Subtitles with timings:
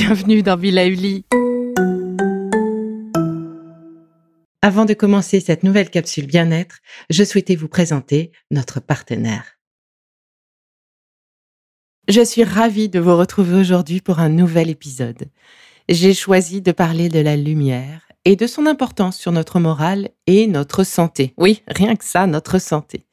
[0.00, 1.24] Bienvenue dans Villa Uli.
[4.62, 6.76] Avant de commencer cette nouvelle capsule bien-être,
[7.10, 9.58] je souhaitais vous présenter notre partenaire.
[12.06, 15.30] Je suis ravie de vous retrouver aujourd'hui pour un nouvel épisode.
[15.88, 20.46] J'ai choisi de parler de la lumière et de son importance sur notre morale et
[20.46, 21.34] notre santé.
[21.36, 23.04] Oui, rien que ça, notre santé.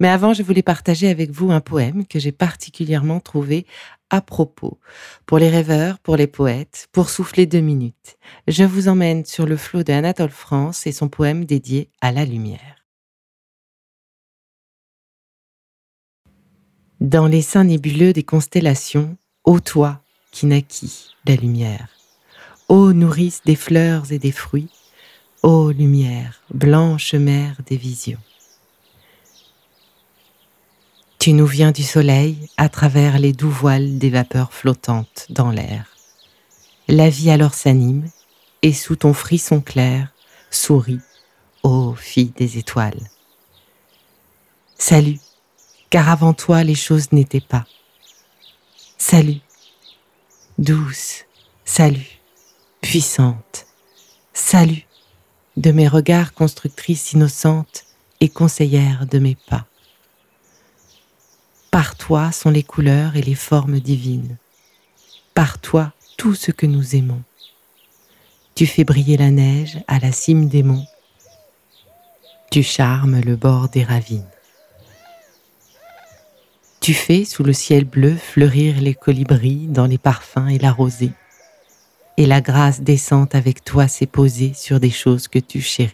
[0.00, 3.66] Mais avant, je voulais partager avec vous un poème que j'ai particulièrement trouvé
[4.10, 4.78] à propos.
[5.26, 8.16] Pour les rêveurs, pour les poètes, pour souffler deux minutes.
[8.46, 12.24] Je vous emmène sur le flot de Anatole France et son poème dédié à la
[12.24, 12.78] lumière.
[17.00, 21.88] Dans les seins nébuleux des constellations, ô toi qui naquis la lumière,
[22.68, 24.70] ô nourrice des fleurs et des fruits,
[25.42, 28.18] ô lumière, blanche mère des visions.
[31.28, 35.94] Tu nous viens du soleil à travers les doux voiles des vapeurs flottantes dans l'air.
[36.88, 38.08] La vie alors s'anime
[38.62, 40.10] et sous ton frisson clair
[40.50, 41.02] sourit,
[41.62, 43.10] ô fille des étoiles.
[44.78, 45.18] Salut,
[45.90, 47.66] car avant toi les choses n'étaient pas.
[48.96, 49.42] Salut,
[50.56, 51.26] douce,
[51.66, 52.20] salut,
[52.80, 53.66] puissante,
[54.32, 54.86] salut
[55.58, 57.84] de mes regards constructrices innocentes
[58.20, 59.67] et conseillères de mes pas.
[61.78, 64.36] Par toi sont les couleurs et les formes divines.
[65.32, 67.22] Par toi tout ce que nous aimons.
[68.56, 70.88] Tu fais briller la neige à la cime des monts.
[72.50, 74.26] Tu charmes le bord des ravines.
[76.80, 81.12] Tu fais sous le ciel bleu fleurir les colibris dans les parfums et la rosée.
[82.16, 85.92] Et la grâce descente avec toi s'est posée sur des choses que tu chéris.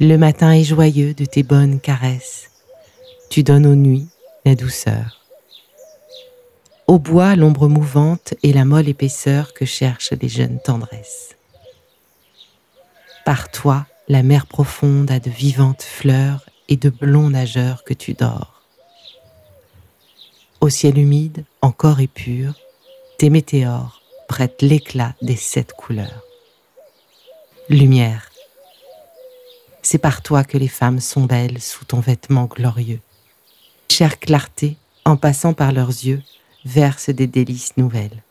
[0.00, 2.50] Le matin est joyeux de tes bonnes caresses
[3.30, 4.08] tu donnes aux nuits
[4.44, 5.20] la douceur.
[6.86, 11.34] Au bois, l'ombre mouvante et la molle épaisseur que cherchent les jeunes tendresses.
[13.24, 18.12] Par toi, la mer profonde a de vivantes fleurs et de blonds nageurs que tu
[18.12, 18.62] dors.
[20.60, 22.54] Au ciel humide, encore et pur,
[23.18, 26.24] tes météores prêtent l'éclat des sept couleurs.
[27.70, 28.30] Lumière,
[29.80, 33.00] c'est par toi que les femmes sont belles sous ton vêtement glorieux
[33.94, 36.20] chère clarté, en passant par leurs yeux,
[36.64, 38.24] verse des délices nouvelles.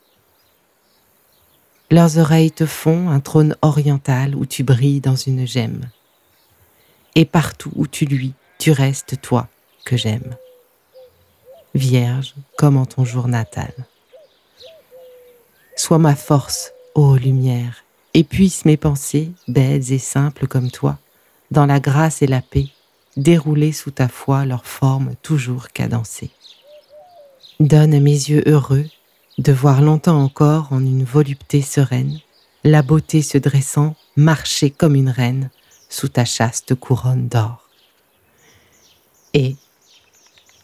[1.90, 5.84] Leurs oreilles te font un trône oriental où tu brilles dans une gemme.
[7.16, 9.47] Et partout où tu luis, tu restes toi
[9.85, 10.35] que j'aime.
[11.75, 13.74] Vierge comme en ton jour natal.
[15.78, 20.97] Sois ma force, ô lumière, et puisse mes pensées, belles et simples comme toi,
[21.51, 22.68] dans la grâce et la paix,
[23.18, 26.31] dérouler sous ta foi leur forme toujours cadencée.
[27.59, 28.85] Donne à mes yeux heureux
[29.38, 32.19] de voir longtemps encore en une volupté sereine
[32.63, 35.50] la beauté se dressant, marcher comme une reine
[35.90, 37.68] sous ta chaste couronne d'or.
[39.34, 39.56] Et,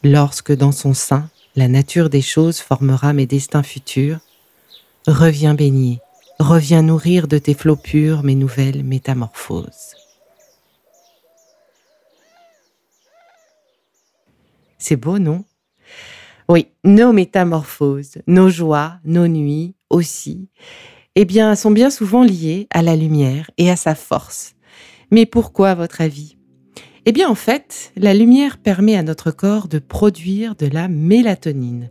[0.04, 4.20] lorsque dans son sein la nature des choses formera mes destins futurs,
[5.08, 6.00] reviens baigner,
[6.40, 9.96] reviens nourrir de tes flots purs mes nouvelles métamorphoses.
[14.80, 15.44] C'est beau, non?
[16.48, 20.50] Oui, nos métamorphoses, nos joies, nos nuits aussi,
[21.16, 24.56] eh bien, sont bien souvent liées à la lumière et à sa force.
[25.12, 26.38] Mais pourquoi, à votre avis?
[27.06, 31.90] Eh bien, en fait, la lumière permet à notre corps de produire de la mélatonine.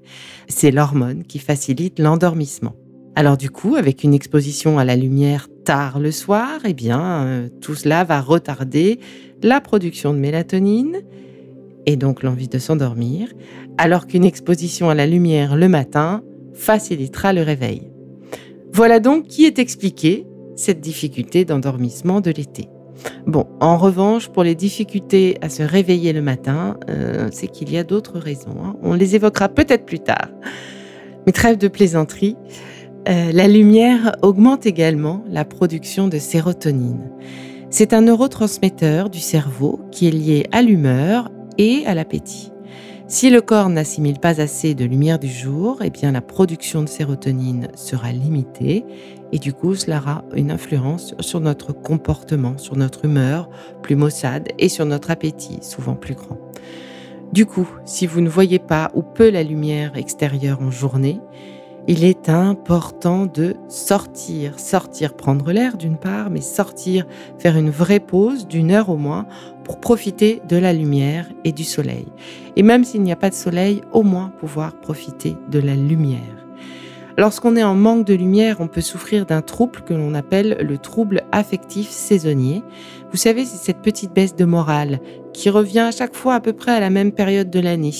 [0.49, 2.75] C'est l'hormone qui facilite l'endormissement.
[3.17, 7.49] Alors du coup, avec une exposition à la lumière tard le soir, eh bien, euh,
[7.61, 9.01] tout cela va retarder
[9.43, 10.99] la production de mélatonine
[11.89, 13.29] et donc l'envie de s'endormir,
[13.79, 17.91] alors qu'une exposition à la lumière le matin facilitera le réveil.
[18.75, 22.69] Voilà donc qui est expliqué cette difficulté d'endormissement de l'été.
[23.27, 27.79] Bon, en revanche, pour les difficultés à se réveiller le matin, euh, c'est qu'il y
[27.79, 28.57] a d'autres raisons.
[28.63, 28.77] Hein.
[28.83, 30.29] On les évoquera peut-être plus tard.
[31.25, 32.37] Mais trêve de plaisanterie,
[33.09, 37.11] euh, la lumière augmente également la production de sérotonine.
[37.71, 42.53] C'est un neurotransmetteur du cerveau qui est lié à l'humeur et à l'appétit.
[43.07, 47.69] Si le corps n'assimile pas assez de lumière du jour, eh la production de sérotonine
[47.75, 48.85] sera limitée
[49.33, 53.49] et du coup cela aura une influence sur notre comportement, sur notre humeur
[53.83, 56.39] plus maussade et sur notre appétit souvent plus grand.
[57.33, 61.21] Du coup, si vous ne voyez pas ou peu la lumière extérieure en journée,
[61.89, 67.07] il est important de sortir, sortir, prendre l'air d'une part, mais sortir,
[67.39, 69.27] faire une vraie pause d'une heure au moins
[69.65, 72.07] pour profiter de la lumière et du soleil.
[72.57, 76.21] Et même s'il n'y a pas de soleil, au moins pouvoir profiter de la lumière.
[77.17, 80.79] Lorsqu'on est en manque de lumière, on peut souffrir d'un trouble que l'on appelle le
[80.79, 82.63] trouble affectif saisonnier.
[83.11, 85.01] Vous savez, c'est cette petite baisse de morale
[85.33, 87.95] qui revient à chaque fois à peu près à la même période de l'année.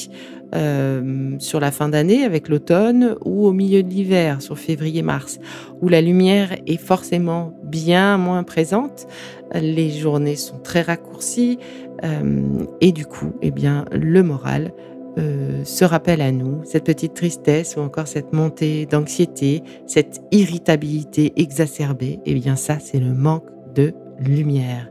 [0.55, 5.39] Euh, sur la fin d'année avec l'automne ou au milieu de l'hiver sur février-mars,
[5.83, 9.07] où la lumière est forcément bien moins présente,
[9.55, 11.59] les journées sont très raccourcies
[12.03, 14.73] euh, et du coup, eh bien, le moral
[15.19, 21.33] euh, se rappelle à nous cette petite tristesse ou encore cette montée d'anxiété, cette irritabilité
[21.37, 22.21] exacerbée.
[22.25, 24.89] Eh bien, ça, c'est le manque de lumière.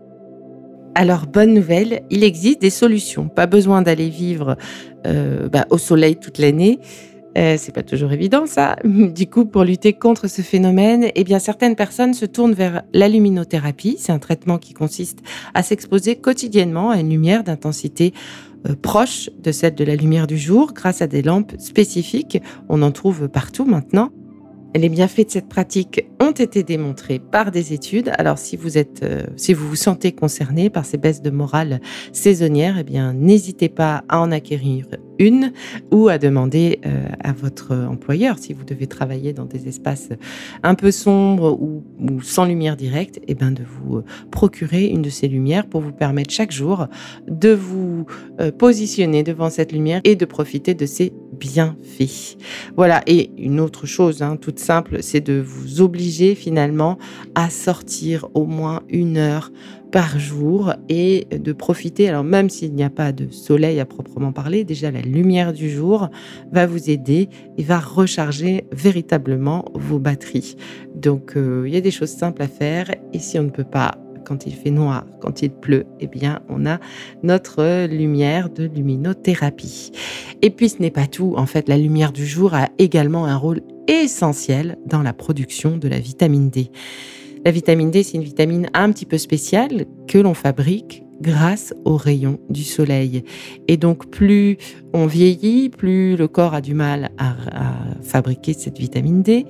[0.99, 3.29] Alors, bonne nouvelle, il existe des solutions.
[3.29, 4.57] Pas besoin d'aller vivre
[5.05, 6.79] euh, bah, au soleil toute l'année.
[7.37, 8.77] Euh, c'est pas toujours évident ça.
[8.83, 13.97] Du coup, pour lutter contre ce phénomène, eh certaines personnes se tournent vers la luminothérapie.
[13.99, 15.19] C'est un traitement qui consiste
[15.53, 18.11] à s'exposer quotidiennement à une lumière d'intensité
[18.67, 22.41] euh, proche de celle de la lumière du jour grâce à des lampes spécifiques.
[22.69, 24.09] On en trouve partout maintenant.
[24.77, 28.11] Les bienfaits de cette pratique ont été démontrés par des études.
[28.19, 31.81] Alors, si vous êtes, euh, si vous vous sentez concerné par ces baisses de morale
[32.13, 34.85] saisonnières, eh bien, n'hésitez pas à en acquérir
[35.17, 35.51] une
[35.91, 40.09] ou à demander euh, à votre employeur si vous devez travailler dans des espaces
[40.61, 41.81] un peu sombres ou,
[42.21, 46.31] sans lumière directe, eh de vous euh, procurer une de ces lumières pour vous permettre
[46.31, 46.85] chaque jour
[47.27, 48.05] de vous
[48.59, 50.85] positionner devant cette lumière et de profiter de
[51.37, 52.37] ses bienfaits.
[52.75, 53.01] Voilà.
[53.07, 56.97] Et une autre chose, hein, toute simple, c'est de vous obliger finalement
[57.35, 59.51] à sortir au moins une heure
[59.91, 62.09] par jour et de profiter.
[62.09, 65.69] Alors même s'il n'y a pas de soleil à proprement parler, déjà la lumière du
[65.69, 66.09] jour
[66.51, 70.57] va vous aider et va recharger véritablement vos batteries.
[70.95, 73.63] Donc euh, il y a des choses simples à faire et si on ne peut
[73.63, 73.97] pas
[74.27, 76.79] quand il fait noir, quand il pleut, eh bien, on a
[77.23, 79.91] notre lumière de luminothérapie.
[80.41, 81.33] Et puis, ce n'est pas tout.
[81.37, 85.87] En fait, la lumière du jour a également un rôle essentiel dans la production de
[85.87, 86.71] la vitamine D.
[87.45, 91.97] La vitamine D, c'est une vitamine un petit peu spéciale que l'on fabrique grâce aux
[91.97, 93.23] rayons du soleil.
[93.67, 94.57] Et donc plus
[94.93, 97.35] on vieillit, plus le corps a du mal à,
[98.01, 99.45] fabriquer cette vitamine D,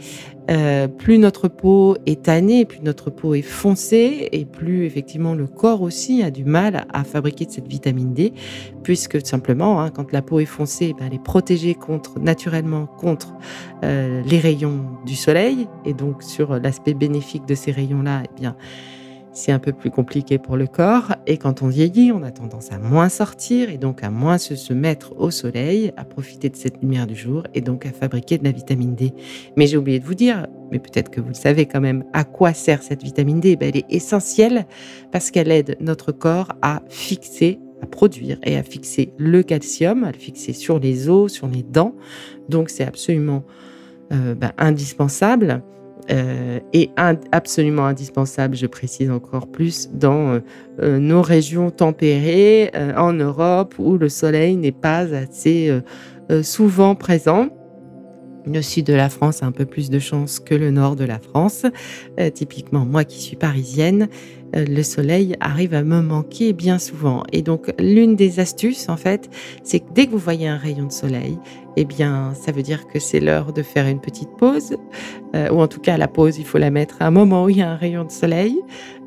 [0.49, 5.45] euh, plus notre peau est tannée, plus notre peau est foncée, et plus effectivement le
[5.45, 8.33] corps aussi a du mal à fabriquer cette vitamine D,
[8.83, 11.77] puisque simplement, hein, quand la peau est foncée, ben, elle est protégée
[12.19, 13.33] naturellement contre
[13.83, 18.55] euh, les rayons du soleil, et donc sur l'aspect bénéfique de ces rayons-là, eh bien,
[19.37, 21.13] c'est un peu plus compliqué pour le corps.
[21.27, 24.73] Et quand on vieillit, on a tendance à moins sortir et donc à moins se,
[24.73, 28.43] mettre au soleil, à profiter de cette lumière du jour et donc à fabriquer de
[28.43, 29.13] la vitamine D.
[29.55, 32.23] Mais j'ai oublié de vous dire, mais peut-être que vous le savez quand même, à
[32.23, 33.55] quoi sert cette vitamine D?
[33.55, 34.65] Ben, Elle est essentielle
[35.11, 40.11] parce qu'elle aide notre corps à fixer à produire et à fixer le calcium, à
[40.11, 41.93] le fixer sur les os, sur les dents.
[42.49, 43.43] Donc c'est absolument
[44.11, 45.61] euh, ben, indispensable.
[46.09, 46.89] Euh, est
[47.33, 50.39] absolument indispensable, je précise encore plus, dans euh,
[50.81, 55.71] euh, nos régions tempérées, en Europe, où le soleil n'est pas assez
[56.43, 57.49] souvent présent.
[58.51, 61.03] Le sud de la France a un peu plus de chance que le nord de
[61.03, 61.65] la France.
[62.33, 64.07] typiquement, moi qui suis parisienne,
[64.53, 67.23] le soleil arrive à me manquer bien souvent.
[67.33, 69.29] Et donc, l'une des astuces, en fait,
[69.63, 71.37] c'est que dès que vous voyez un rayon de soleil,
[71.75, 74.77] eh bien, ça veut dire que c'est l'heure de faire une petite pause,
[75.35, 77.49] euh, ou en tout cas, la pause, il faut la mettre à un moment où
[77.49, 78.59] il y a un rayon de soleil.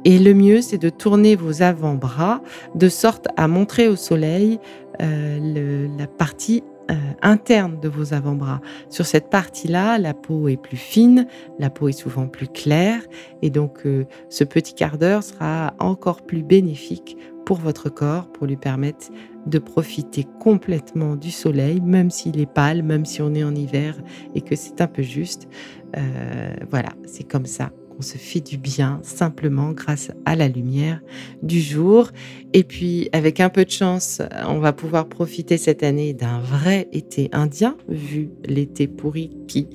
[0.05, 2.43] Et le mieux, c'est de tourner vos avant-bras
[2.75, 4.59] de sorte à montrer au soleil
[5.03, 8.61] euh, la partie euh, interne de vos avant-bras.
[8.89, 11.27] Sur cette partie-là, la peau est plus fine,
[11.59, 13.01] la peau est souvent plus claire
[13.43, 17.17] et donc euh, ce petit quart d'heure sera encore plus bénéfique
[17.47, 19.09] pour votre corps, pour lui permettre
[19.47, 23.97] de profiter complètement du soleil, même s'il est pâle, même si on est en hiver
[24.35, 25.49] et que c'est un peu juste.
[25.97, 27.71] Euh, voilà, c'est comme ça
[28.01, 31.03] on se fait du bien simplement grâce à la lumière
[31.43, 32.09] du jour.
[32.55, 36.89] Et puis, avec un peu de chance, on va pouvoir profiter cette année d'un vrai
[36.93, 39.69] été indien, vu l'été pourri qui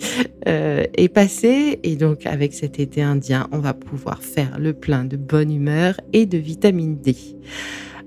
[0.48, 1.80] euh, est passé.
[1.84, 6.02] Et donc, avec cet été indien, on va pouvoir faire le plein de bonne humeur
[6.12, 7.16] et de vitamine D.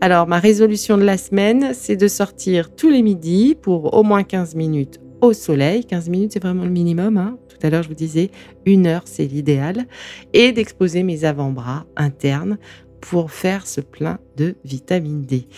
[0.01, 4.25] Alors, ma résolution de la semaine, c'est de sortir tous les midis pour au moins
[4.25, 5.85] 15 minutes au soleil.
[5.85, 7.19] 15 minutes, c'est vraiment le minimum.
[7.19, 7.39] Hein.
[7.59, 8.31] Tout à l'heure, je vous disais,
[8.67, 9.87] une heure, c'est l'idéal.
[10.33, 12.59] Et d'exposer mes avant-bras internes
[13.01, 15.49] pour faire ce plein de vitamine D.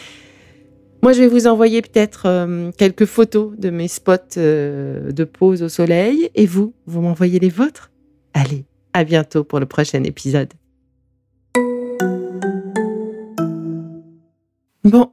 [1.03, 5.63] Moi, je vais vous envoyer peut-être euh, quelques photos de mes spots euh, de pause
[5.63, 6.31] au soleil.
[6.35, 7.91] Et vous, vous m'envoyez les vôtres
[8.35, 10.53] Allez, à bientôt pour le prochain épisode.
[14.85, 15.13] Bon,